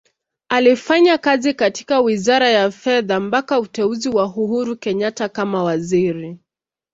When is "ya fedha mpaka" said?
2.49-3.59